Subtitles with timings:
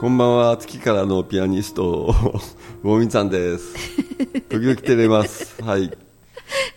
[0.00, 0.56] こんばんは。
[0.56, 2.12] 月からのピアニスト
[2.82, 3.74] ウォミさんです。
[4.50, 5.62] 時々照れます。
[5.62, 5.96] はい。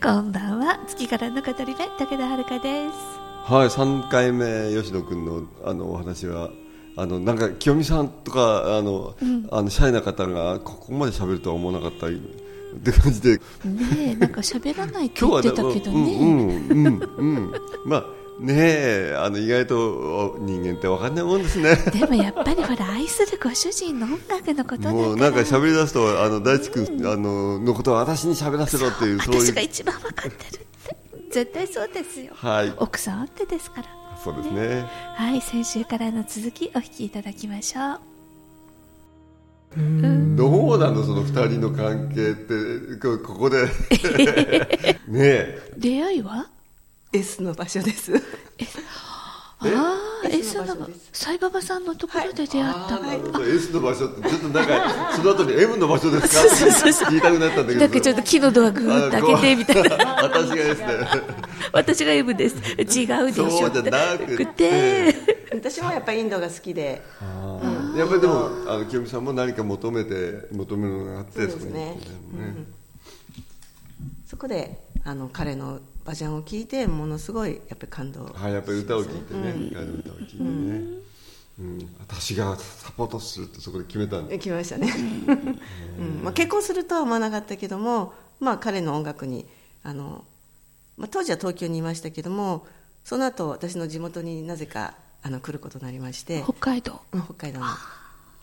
[0.01, 0.79] こんばんは。
[0.87, 3.51] 月からの語り部武田遥です。
[3.51, 6.51] はい3回目吉野君のあのお話は。
[6.95, 9.15] あのなんか清美さんとかあの、
[9.51, 13.37] あのシャイな方がここまで喋るとは思わなかったって感じで。
[13.37, 13.41] ね
[13.99, 17.51] えなんか喋らないって言ってたけどね、うんうんうんうん。
[17.83, 18.05] まあ
[18.39, 21.75] ねえあの意外と人間って分かんないもんですね。
[21.91, 29.41] でもやっぱりほら愛するご主人の音楽のことだからもうなんか喋り出すとあの大地君、あののことは私に喋らせろっていうそういう。
[29.45, 30.67] 私が一番分かってるって。
[31.33, 32.33] 絶対そうですよ。
[32.35, 32.73] はい。
[32.77, 33.87] 奥さんあってですから。
[34.23, 34.85] そうですね。
[35.15, 37.99] はい先週からの続きお聞きいただきましょう。
[40.35, 42.99] どうなのその二人の関係って。
[43.01, 43.65] こここで。
[45.07, 45.71] ねえ。
[45.77, 46.49] 出会いは？
[47.13, 48.13] S の場所です。
[49.59, 49.65] あ
[50.23, 56.41] あ S S のサイババさんのところで出会った、あーな S の場所ってちょっとなんかその後に M の場所ですか？
[56.43, 57.79] って聞いたくなったんだけど。
[57.79, 60.87] なんかちょっと木のドアグーッと開けてみたいなな私がですね。
[61.73, 62.55] 私が M です。
[62.55, 65.15] 違うでしょそうじゃなくてて
[65.55, 67.01] 私もやっぱりインドが好きで、
[67.95, 71.97] やっぱりでもあの清美さんも何か求めて求めるのがあってそうですね。
[74.29, 78.27] そこであの彼のバジャンを聞いてものすごいやっぱり感動。
[78.33, 80.79] はい、やっぱり歌を聴いてね、彼の歌を聴いてね、
[81.59, 81.95] うん。
[81.99, 84.89] 私がサポートするってそこで決めたんで来ましたね、
[85.99, 86.23] うん。
[86.23, 89.45] まあ、結婚するとは思わなかったけども、まあ、彼の音楽に
[89.83, 90.23] あの、
[90.95, 92.65] まあ、当時は東京にいましたけども
[93.03, 96.41] その後私の地元になぜかあの来ることになりまして。
[96.41, 97.01] 北海道。
[97.11, 97.59] うん北海道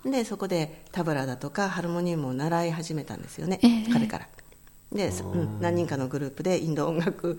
[0.05, 3.91] にでそこでタブラだとかハルモニウムを習い始めたんですよね、ええ。
[3.91, 4.29] 彼から
[4.95, 7.39] で、そうん、何人かのグループでインド音楽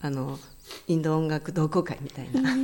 [0.00, 0.38] あの
[0.86, 2.54] インド音楽同好会みたいな、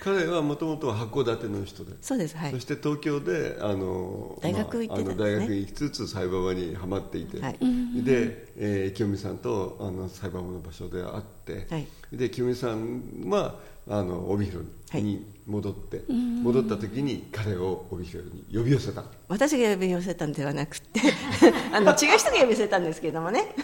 [0.00, 2.52] 彼はもともと函館の人で、そうですはい。
[2.52, 5.16] そして東京であの大学行ってたんですね。
[5.16, 7.58] まあ大学に行きつつサイババにはまっていて、はい。
[8.02, 11.86] で、えー清美さんとあのサイババの場所で会って、はい。
[12.12, 13.54] で清美さんはあ
[14.02, 19.04] の帯広に戻って、戻った時に彼を帯広に呼び寄せた。
[19.28, 21.00] 私が呼び寄せたんではなくて
[21.72, 23.54] あの違う人が呼び寄せたんですけどもね。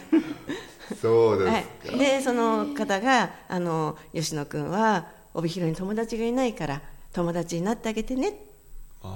[1.00, 1.58] そうですは
[1.94, 8.30] い、でその方があの吉野君は帯広に友達がいないから友達になってあげてね。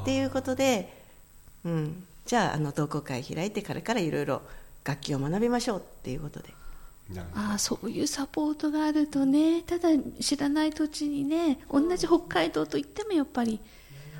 [0.02, 0.92] っていうことで、
[1.64, 4.42] うん、じゃああの同好会開いてからからいろいろ
[4.84, 5.78] 楽器を学びましょう。
[5.78, 6.50] っていうことで
[7.34, 9.88] ああそういうサポートがあるとねただ
[10.20, 13.60] 知らない土地にね同じ北海道といってもやっぱり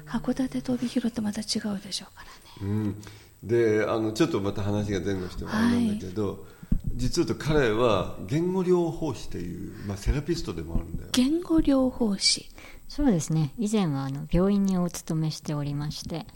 [0.07, 2.25] 函館と帯広ってまた違うでしょうか
[2.63, 2.73] らね。
[2.73, 3.03] うん、
[3.43, 6.58] であのちょっとまた話が前後してあれなんだけど、実は言
[7.23, 11.09] うと彼は言語療法士という、まあ、セラピストでもあるんだよ。
[11.13, 12.49] 言語療法士。
[12.89, 13.53] そうですね。
[13.59, 16.27] 以前はあの病院にお勤めしておりまして、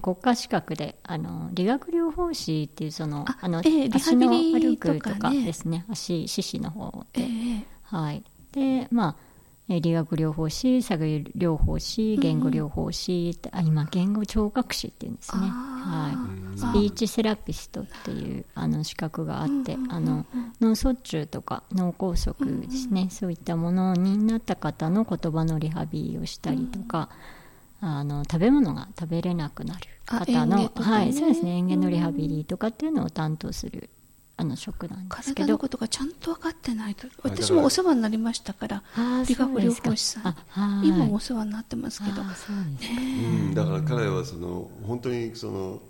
[0.00, 5.84] 国家資格であの理学療法士っていうそのああの、ええ足のリハビリ歩くとかですね。
[5.88, 8.22] 足四肢の方で、ええはい。
[8.52, 9.27] でまあえー
[9.68, 16.10] 理学療法士、作業療法士、言語療法士、あ今、言語聴覚士っていうんですね、は
[16.54, 20.24] い、スピーチセラピストっていうあの資格があって、あの
[20.62, 27.10] 脳卒中とか脳梗塞ですね、そういったものになった方の言葉のリハビリをしたりとか、
[27.80, 33.90] あの食べ物が食べれなくなるあ方の、ねはい、そうですね、嚥下のリハビリとかっていうのを担当する
[34.38, 35.46] あの職なんですけど。
[35.46, 35.58] 体の。
[35.58, 38.82] ことがちゃんと分かってないとだ私もお世話になりましたから
[39.26, 40.82] 理学療法士さん。
[40.84, 42.22] 今もお世話になってますけど。
[42.22, 43.00] あーそうですか。
[43.00, 43.04] う
[43.50, 45.82] ん、だから彼はその本当にその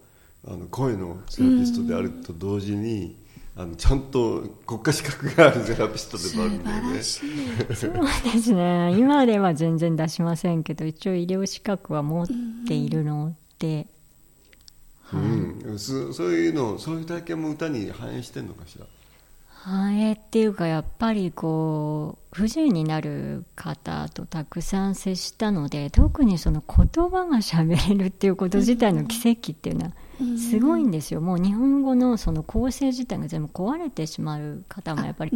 [0.47, 3.17] あの声のセラピストであると同時に、
[3.57, 7.03] あのちゃんと国家資格があるセラピストでもあるんだよね。
[7.03, 7.87] 素晴らしい。
[7.87, 8.97] そうですね。
[8.97, 12.27] 今では全然出しませんけど一応医療資格は持っ
[12.67, 13.89] ているので、
[15.13, 18.85] うん、そそういうのそういう体験も歌に反映してんのかしら？
[19.51, 29.93] 反映っていうかやっぱりこう不自由になる方とたくさん接したので特にその言葉がしゃべれるっていうこと自体の奇跡っていうのは
[30.39, 35.31] すごいんですよ、もう日本語のその構成自体が全部壊れてしまう方もやっぱり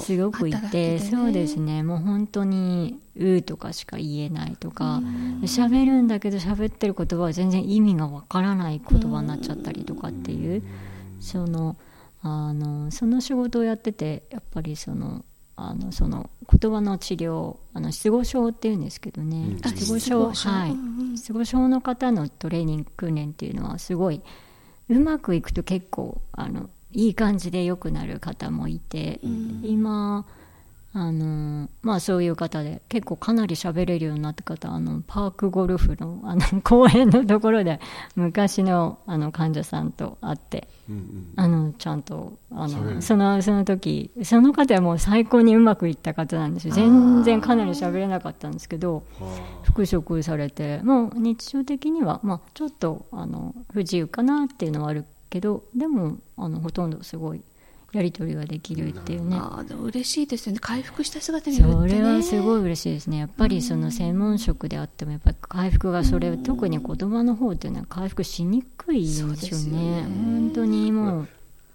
[0.00, 1.10] すごくいて、でね。
[1.10, 1.82] そうですね。
[1.82, 5.02] もう本当に「う」とかしか言えないとか
[5.42, 10.62] 喋るんだけど喋ってる言葉は全然意味がわからない言葉になっちゃったりとかっていう。
[11.20, 11.76] その
[12.22, 15.24] あのその仕事をやっててやっぱりその
[15.56, 19.58] あのその言葉の治療あの失語症っていうんですけどね、うん。
[19.58, 20.28] 失語症。
[20.30, 20.50] あ失語症。
[20.50, 24.22] はい、うんうん失語症の方のトレーニング訓練っていうのはすごい
[24.88, 30.26] うまくいくと結構あのいい感じで良くなる方もいて、今
[30.94, 37.80] あのまあそういう方で結構かなり喋れるようになった方あのパークゴルフのあの 公園のところで
[38.14, 41.32] 昔のあの患者さんと会ってうんうん。
[41.36, 46.74] あのちゃんとあのそのその時その方はもう最高にうまくいった方なんですよ。
[46.74, 57.40] 全然かなり喋れなかったんですけどは復職されてもう日常的には、まあ、ちょっとあの不自由かなっていうのはあるけどでもあのほとんどすごい
[57.92, 59.36] やり取りができるっていうね。
[59.36, 60.58] ああでも嬉しいですよね。
[60.60, 63.18] 回復した姿によってそねれはすごい嬉しいですね。
[63.18, 70.02] やっぱりその専門職であってもやっぱり回復がそれ特に言葉の方っていうのは回復しにくいんですよそうですよね。
[70.02, 71.28] ね本当にもう。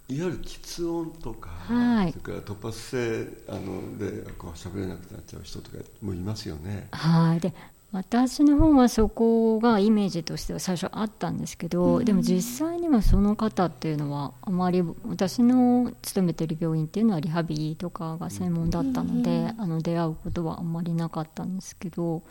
[0.10, 2.12] いわゆる喫音とか、はい。
[2.14, 6.88] それから突発性あのでこう喋れなくなっちゃう人とかもいますよね。
[6.92, 7.40] はい。
[7.40, 7.54] で
[7.94, 22.22] 私の方はそこがイメージとしては最初あったんですけど、でも実際にはその方っていうのはあまり私の勤めてる病院っていうのはリハビリとかが専門だったので、あの出会うことはあんまりなかったんですけど。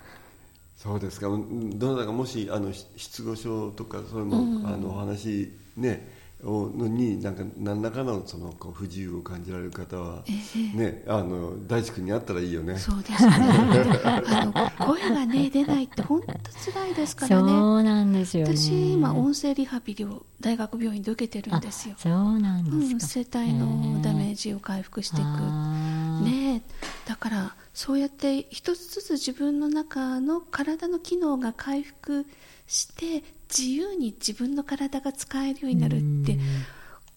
[0.77, 1.29] そうですか。
[1.29, 6.07] うんどなたかもしあのし失語症とかそれも、あのお話ね
[6.45, 10.23] をのになんか何らかのそのこう不自由を感じられる方は、
[10.75, 12.77] ねあの大地君に会ったらいいよね。
[12.79, 13.33] そうですね。
[14.05, 14.45] あ
[14.79, 16.27] の声がね出ないって本当
[16.73, 17.49] 辛いですからね。
[17.49, 18.57] そうなんですよね。
[18.57, 25.25] 私今音声リハビリを大学病院で受けてるんあですよ、そうなんうん、ですか、声帯のダメージを回復していく、
[26.23, 26.63] ねえ。
[27.09, 32.25] だからそうやって一つずつ自分の中の体の機能が回復
[32.67, 33.23] して
[33.55, 36.39] 自由に自分の体が使えるようになるって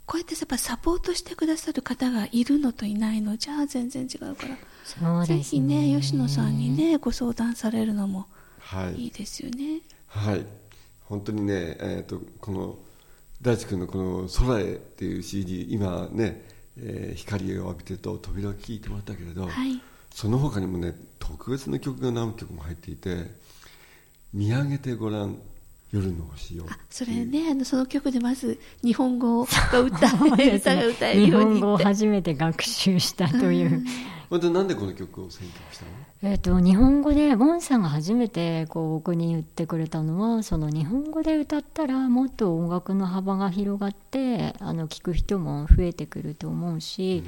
[0.05, 5.93] こうやってやっぱサポートしてくださる方がいるのといないのじゃあ全然違うから、そうぜひですね。
[5.93, 8.27] ね吉野さんにねご相談されるのも
[8.59, 9.03] はい。
[9.03, 9.79] いいですよね。
[10.07, 10.45] はい、
[11.05, 12.77] 本当にね、えー、とこの
[13.41, 16.45] 大地君のこの「空へ」っていう CD 今ね、
[16.77, 19.81] えー光を浴びてと扉を聞いてもらったけれど、はい
[20.19, 23.27] その他にもね特別な曲が何曲も入っていて
[24.33, 25.37] 「見上げてごらん
[25.93, 31.59] 夜の星を」あそれねあのその曲でまず日本語が歌 歌が歌える日ようにって。
[31.59, 33.69] 本語を初めて学習したという。
[33.69, 35.91] またなんでこの曲を選曲したの？
[36.21, 47.23] えっと日本語でゴンさんが初めてこう僕に言ってくれたのはその日本語で歌ったらもっと音楽の幅が広がってあの聴く人も増えてくると思うし、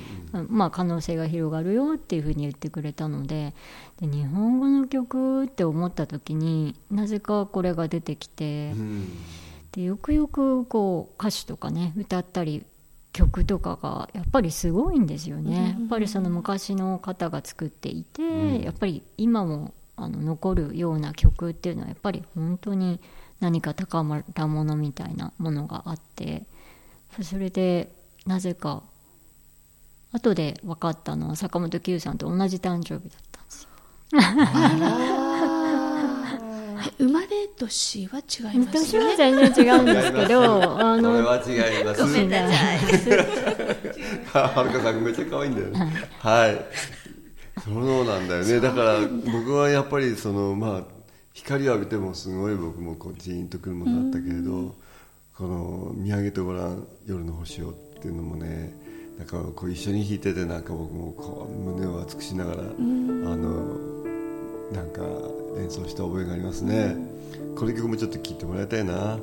[0.48, 3.56] まあ、可能性が広がるよっていうふうに言ってくれたので
[4.00, 8.74] で日本語の曲って思った時になぜかこれが出てきて。
[8.76, 9.08] うん
[9.72, 12.66] でよくよくこう歌詞とかね歌ったり
[13.14, 23.00] 曲とかがやっぱりすごいんですよね、やっぱりその昔の方が作っていて、やっぱり今もあの残るような曲っていうのはやっぱり本当に
[23.40, 26.44] 何か宝物みたいなものがあって
[27.22, 27.92] それで
[28.26, 28.84] なぜか
[30.14, 33.70] 後で分かったのは坂本九さんと同じ誕生日だったんですよ。
[34.14, 34.18] え
[36.98, 42.02] 生まれ年は違います私はよね全然違うんですけどあこれのは違います。
[42.02, 42.78] ごめんなさい。
[44.34, 45.52] はるかさんめっちゃ可愛い。
[45.52, 46.66] んだよねはい。
[47.64, 48.60] そうなんだよね。
[48.60, 48.72] だ。
[48.72, 49.00] から
[49.32, 50.84] 僕はやっぱりそのまあ
[51.34, 54.76] 光を浴びてもすごい僕もこうジーンとくるものだったけれど
[55.38, 58.74] この「見上げてごらん夜の星を」っていうのもね
[59.18, 63.78] なんかこう一緒に弾いててなんか僕もこう胸を熱くしながらあの
[64.72, 65.02] なんか
[65.58, 66.96] 演奏した覚えがありますね。
[67.56, 69.20] この曲もちょっと聴いてもらいたいな。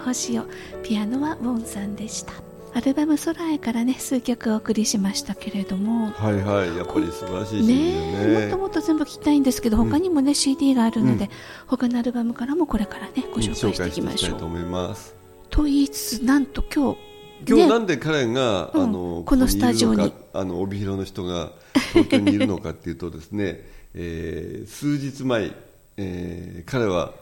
[0.00, 0.44] 星を
[0.82, 2.32] ピアノはウォンさんでした。
[2.72, 6.10] アルバム「空へ」からね数曲お送りしましたけれども。
[6.10, 8.26] はいはいやっぱり素晴らしいね。
[8.26, 11.30] ねもっともっと全部聞きたいんですけど他にもね、CD があるので、うん。
[11.66, 15.14] 他のアルバムからもこれからねご紹介していきましょう、紹介していきたいと思います。
[15.50, 16.98] と言いつつなんと今日
[17.46, 17.68] 今日ね。
[17.68, 20.12] なんで彼が、うんあのこのスタジオに。
[20.32, 21.50] あの帯広の人が
[21.92, 25.50] 東京にいるのかっていうとですね、 えー数日前、
[25.96, 27.14] えー彼は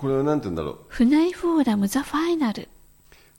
[0.00, 0.78] これはなんて言うんだろう。
[0.88, 2.70] 船井フォーラムザ・ファイナル。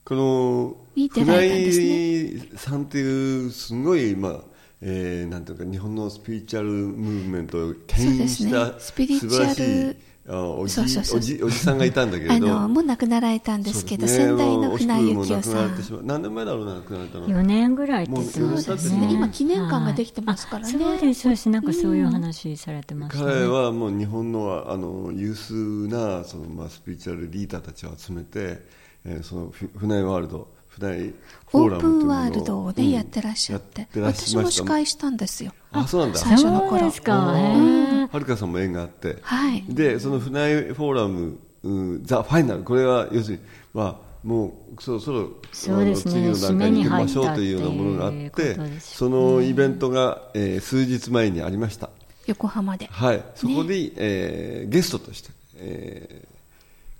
[0.04, 4.40] この見てられたんです船井さんっていうすごい、まあ
[4.80, 8.74] えーなんていうか日本のスピリチュアルムーブメントを牽引した、ね。
[8.78, 9.96] スピリチュアル
[10.28, 11.18] おじそうそうそう。
[11.18, 14.38] おじおじさんがいたんだけれあどのもう亡くなられたんですけどそうですね。
[14.38, 16.02] 先代の船井惜しくも幸雄さん亡くなってしまう。
[16.04, 19.06] 何年前だろうな亡くなったの4年ぐらいって言ってましたもう四年経ってる。
[19.08, 20.84] ね今記念館ができてますからね。
[20.84, 21.48] はいあそうですそうです。
[21.48, 25.54] なんかそういう話されてましたね、彼はもう日本のあの有数
[25.88, 28.62] なその、まあ、スピリチュアルリーダーたちを集めて、
[29.04, 31.14] えーそのフ船井ワールド船井
[31.50, 33.80] フォーオープラムというのをンワールドをね、うんやってらっしゃって。
[33.80, 35.52] やってらっし私も司会したんですよ。
[35.72, 36.18] あそうなんだ。
[36.18, 36.78] 最初の頃。
[36.78, 37.34] そうですか。
[37.36, 39.64] へえはるかさんも縁があって、はい。
[39.68, 42.62] でその船井フォーラム、うんザ・ファイナル。
[42.62, 43.42] これは要するに、
[43.72, 46.24] まあ、もうそろそろそうですね。
[46.24, 51.88] あの次の段階に行きましょうというようなものがあっていうてことですそのイベントが、えー数日前にありました。
[52.26, 52.86] 横浜で。
[52.86, 56.26] はい、そこで、えーゲストとして、えー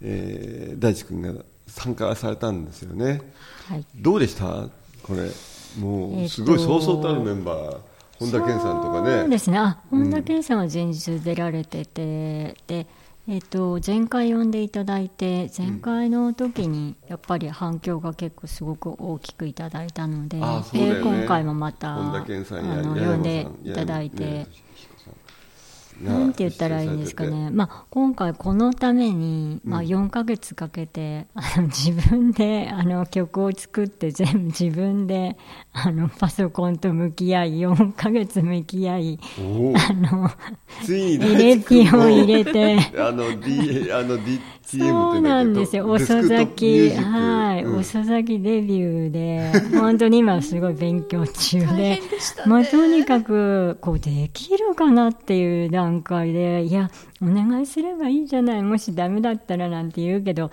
[0.03, 1.35] えー大地君が
[1.69, 3.21] 参加されたんですよね、
[3.69, 3.85] はい。
[3.95, 4.69] どうでした？
[5.03, 5.31] これ。
[5.79, 7.79] もえっとうすごいそうそうたるメンバー、
[8.31, 9.59] 本田健さんとかそうでねすね。
[9.59, 12.87] あ本田健さんは前日出られてて、で
[13.29, 20.95] えっと前回呼んでいただいて前回の時にやっぱり反響が結構すごく大きくいただいたので、うだよね。
[20.95, 24.47] で今回もまた本田健さんやあの呼んでいただいて。
[26.03, 35.37] なんて言ったらいいんですかね、まあ、今回このために、まあ、4ヶ月かけて、あの自分であの曲を作って全部自分で
[35.73, 40.31] あのパソコンと向き合い4ヶ月向き合いあの
[40.85, 42.79] ついにエレピを入れて。
[42.99, 47.79] あの D あのいそうなんですよ、遅咲き、はい、うん。
[47.81, 52.01] 遅咲きデビューで、本当に今すごい勉強中大で
[52.47, 60.51] まあとにかく、こうできるかなっていう段階で、いや、お願いすればいいじゃない、もしダメだったらなんて言うけど、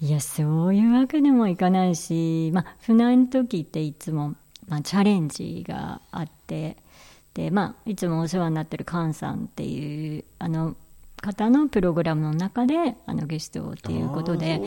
[0.00, 4.34] いや、そういうわけでもいかないし、まあ、船の時っていつも、
[4.68, 6.76] まあ、チャレンジがあって、
[7.34, 10.76] で、まあ、いつもお世話になってる菅さんっていう、あの、
[11.22, 14.60] 方のプログラムの中であのゲストっていうことで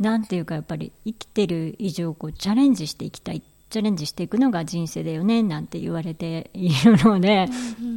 [0.00, 7.46] なんていうかやっぱり生きてる以上こうチャレンジしていきたいチャレンジしていくのが人生だよねなんて言われているので、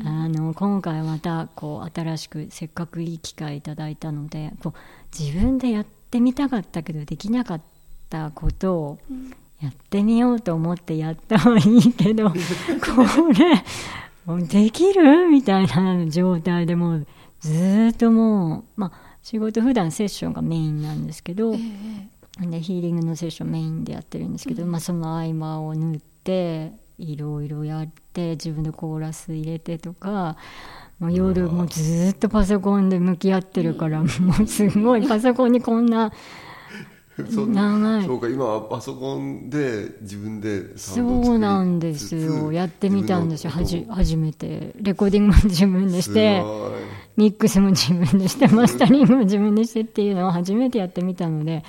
[0.06, 7.62] あの今回またこう新しくせっかくいい機会いただいたのでこう自分でやってみたかったけどできなかっ
[8.10, 9.00] たことを
[9.62, 12.36] やってみようと思ってやったはいいけど こ
[13.34, 13.64] れ
[14.26, 15.28] もうできる？
[15.30, 17.08] みたいな状態でもう
[17.40, 30.38] ずーっともう、まあ、仕事普段セッションがメインなんですけど、ええでヒーリングのセッションメインでやってるんですけど、まあ、その合間を縫っていろいろやって自分でコーラス入れてとか
[31.00, 34.08] もう夜もうずーっとパソコンで向き合ってるから、も
[34.42, 36.14] うすごいパソコンにこんな
[37.30, 38.06] そ長い。
[38.06, 42.50] そうか今はパソコンで自分でサそうなんですつよ。
[42.50, 43.52] つやってみたんですよ。
[43.52, 44.74] はじ初めて。
[44.78, 46.44] レコーディングも自分でして
[47.16, 51.64] ミックスも自分でしてマスタリングも自分でしてっていうのを初めてやってみたので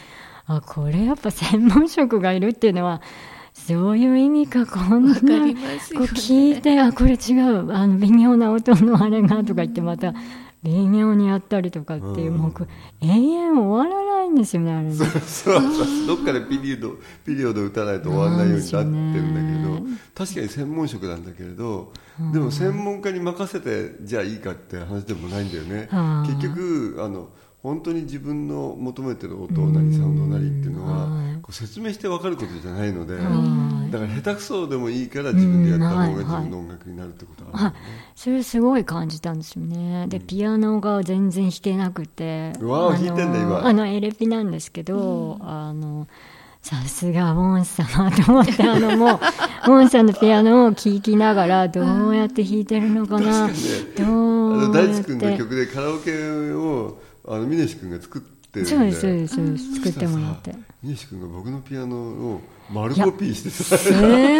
[0.46, 3.00] あこれやっぱ専門職がいるっていうのは
[3.54, 5.54] そういう意味かこんなね。
[5.94, 10.12] こう聞いてあこれ違うあの微妙な音のあれがとか言ってまた
[10.64, 12.68] 微妙にやったりとかっていう、もうこう
[13.02, 14.94] 永遠終わらないんですよねあれね。
[14.94, 19.84] そうそうどっかでピリオドピリオド打たないと終わらないようになってるんだけどなん。
[19.84, 21.92] ですよ確かに専門職なんだけれど、
[22.32, 25.88] でも専門家に任せてじゃあいいかって話でもないんだよね。
[25.90, 27.28] はあ結局あの
[27.64, 31.34] 本当に自分の求めてる音なりサウンドなりっていうのははい。
[31.40, 33.20] こう説明して分かることじゃないのでは
[33.88, 37.76] いだから下手くそでもいいから自分でやった方がうん自分の音楽になるってことはあるよね。
[38.14, 40.06] それすごい感じたんですよね。
[40.08, 43.66] でピアノが全然弾けなくてうわーあの弾いてんだ今。
[43.66, 46.06] あのエレピなんですけど、あの
[46.60, 49.18] さすがウォン様と思ってあのもう
[49.72, 53.48] ウォンさんのピアノを聴きながらどうやって弾いてるのかな、
[53.96, 56.12] どうやっ大地君のて曲でカラオケ
[56.52, 58.70] をあの峰志君が作ってるんで。
[58.70, 59.74] そうですそうですそうです。
[59.76, 60.54] 作ってもらって。
[60.82, 63.92] 峰志君が僕のピアノを丸コピーしてさす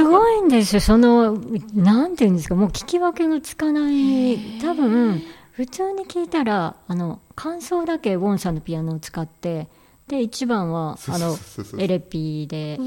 [0.05, 1.38] ごいんですよ、その、
[1.75, 9.68] なんていうんですか、もう聞き分けがつかない、多分普通に聞いたら、あの感想だけウォンさんのピアノを使って、
[10.09, 11.37] で1番はあの
[11.79, 12.79] エレピーで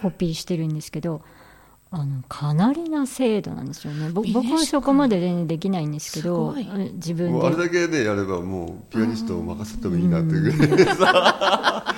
[0.00, 1.22] コピーしてるんですけど
[1.92, 4.10] あのかなりな精度なんですよね。
[4.10, 6.54] ぼ僕はそこまで全然できないんですけど
[6.94, 10.52] 自分もうあれでだけでやればもうピアニストを任せてもいいなっていう。
[10.56, 11.94] ぐらいでさ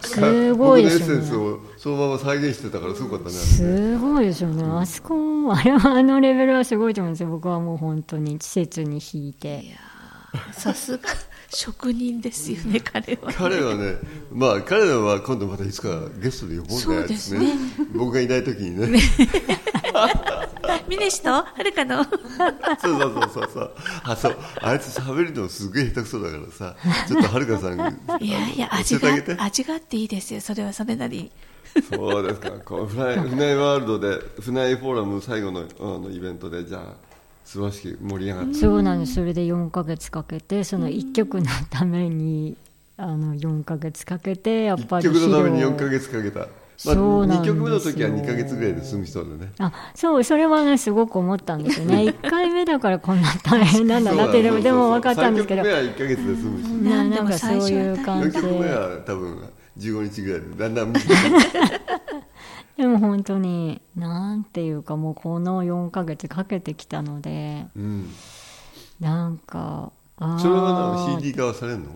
[0.00, 1.14] すごいですよね。
[1.14, 5.14] エッセンスをそのまま再現してたからすごかったねすごいですよね、あそこ
[5.54, 7.28] あれはあのレベルはすごいと思うんですよ。
[7.28, 9.76] 僕はもう本当に施設に引いて。
[10.52, 11.08] さすが
[11.50, 13.96] 職人ですよね彼は彼はね、
[14.32, 17.54] まあ彼らは今度またいつかゲストで呼ぼうそうねですね。
[17.92, 19.00] 僕がいない時にね。
[20.88, 22.04] ミネシとはるかの。
[22.80, 23.74] そうそうそうそうそう。
[24.04, 24.38] あそう。
[24.60, 26.76] あいつ喋るのすげえ下手くそだからさ。
[27.08, 27.78] ちょっとはるかさん
[28.20, 30.40] いやいや教味が味があっていいですよ。
[30.40, 31.30] それはそれなりに。
[31.90, 32.50] そうですか。
[32.64, 37.09] こうフナイフナイワールドでフナイフォーラム最後のあのイベントでじゃあ
[37.50, 39.14] 素晴らしく盛り上がってそうなんです。
[39.14, 42.56] それで4ヶ月かけてその1曲のために
[42.96, 45.88] あの4ヶ月かけてやっぱ1り曲のために4披露。
[45.88, 47.54] ヶ月かけた、まあ、2そうなんですよ。
[47.56, 49.52] 曲目の時は2ヶ月ぐらいで済む人でね。
[49.58, 51.96] あそうそれはねすごく思ったんですよね。
[52.22, 55.62] 1回目だからこんな大変なんだなってでもでも分かったんですけど。
[55.62, 59.42] 3曲目は1ヶ月で済むし、ななんかそういう感4じ曲目では多分
[59.76, 60.92] 15日ぐらいでだんだん
[62.80, 68.10] でも本当になんていうかもうこの4ヶ月かけてきたのでうん。
[69.00, 71.86] なんかそれはな CD 化はされるの？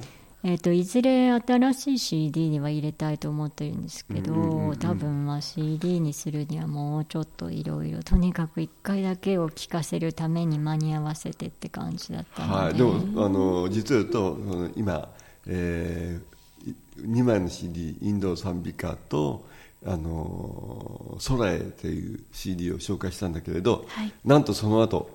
[0.47, 14.39] えー、といずれ新しい CD には入れたいと思ってるんですけど、うんうんうんうん多分まあ CD にするにはもうちょっといろいろとにかく1回だけを聴かせるために間に合わせてって感じだったので、はい、でもあの実を言うと
[14.77, 15.09] 今、
[15.47, 16.21] え
[17.01, 19.47] 2枚の CD「インド賛美歌」と
[19.87, 24.13] 「あの空へ」という CD を紹介したんだけれど、はい。
[24.25, 25.11] なんとその後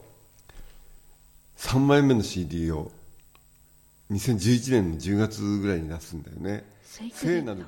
[1.58, 2.91] 3枚目の CD を
[4.12, 6.63] 2011年の10月ぐらいに出すんだよね。
[6.84, 7.65] 聖聖なる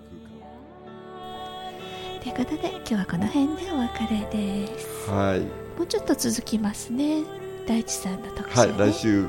[2.22, 5.06] ということで今日はこの辺でお別れです。
[5.08, 5.48] 空間はい、も
[5.84, 7.24] うちょっと続きますね。
[7.68, 9.28] 大地さんの特集、はい、来週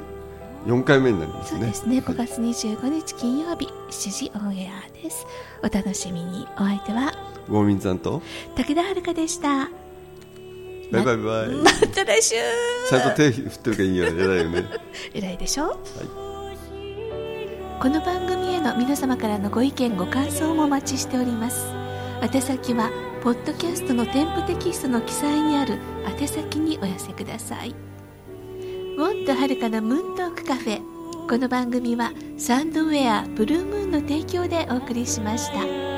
[0.67, 1.61] 4回目になりますね。
[1.61, 1.99] そうですね。
[1.99, 2.27] 5はい。
[2.27, 5.27] 月25日金曜日7時オンエアです。
[5.63, 6.47] お楽しみに。
[6.57, 8.23] お相手はウォーミンさんと？
[8.57, 9.69] 武田遥でした。
[10.91, 11.49] バイバイバイ。
[11.49, 12.35] また来週。
[12.89, 14.23] ちゃんと手振ってるからいいよね。
[14.23, 14.65] 偉いよね。
[15.15, 15.81] 偉いでしょ、
[17.81, 21.67] この番組への皆様からのご意見ご感想もお待ちしております。
[22.23, 22.91] 宛先は
[23.23, 25.79] ポッドキャストの添付テキストの記載にある
[26.21, 27.75] 宛先にお寄せください。
[28.97, 30.93] もっとはるかなムーントークカフェ。
[31.29, 35.92] この番組はサンドウェアブルームーンの提供でお送りしました